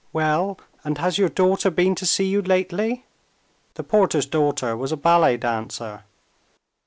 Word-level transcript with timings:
"Well, 0.11 0.57
and 0.83 0.97
has 0.97 1.19
your 1.19 1.29
daughter 1.29 1.69
been 1.69 1.93
to 1.93 2.07
see 2.07 2.25
you 2.25 2.41
lately?" 2.41 3.05
The 3.75 3.83
porter's 3.83 4.25
daughter 4.25 4.75
was 4.75 4.91
a 4.91 4.97
ballet 4.97 5.37
dancer. 5.37 6.05